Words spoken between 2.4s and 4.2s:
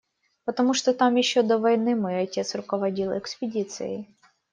руководил экспедицией.